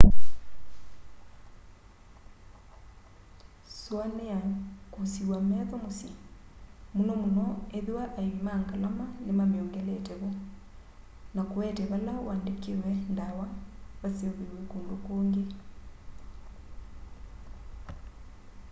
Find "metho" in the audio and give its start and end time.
5.49-5.75